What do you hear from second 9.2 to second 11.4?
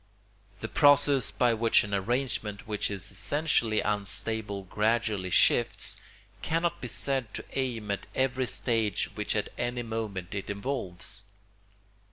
at any moment it involves.